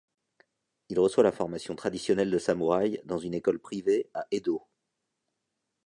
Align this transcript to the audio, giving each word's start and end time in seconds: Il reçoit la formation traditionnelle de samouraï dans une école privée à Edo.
Il 0.89 0.99
reçoit 0.99 1.23
la 1.23 1.31
formation 1.31 1.75
traditionnelle 1.75 2.31
de 2.31 2.39
samouraï 2.39 2.99
dans 3.05 3.19
une 3.19 3.35
école 3.35 3.59
privée 3.59 4.09
à 4.15 4.25
Edo. 4.31 4.65